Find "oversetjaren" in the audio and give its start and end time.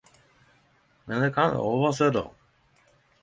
1.73-2.35